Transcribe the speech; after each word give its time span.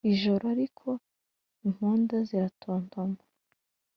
ijoro! 0.11 0.43
ariko 0.55 0.87
imbunda 1.65 2.15
ziratontoma. 2.27 3.21